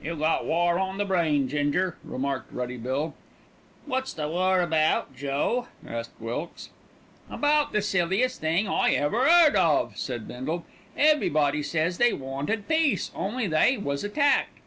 [0.00, 3.12] "You got war on the brain, Ginger," remarked Ruddy Bill.
[3.88, 6.70] "Wot's the war about, Joe?" asked Wilkes.
[7.28, 10.64] "About the silliest thing I ever 'eard of," said Bindle.
[10.96, 14.58] "Everybody says they wanted peace, on'y they was attacked.